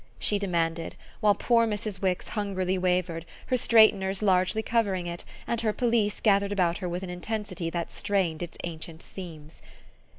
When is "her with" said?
6.79-7.03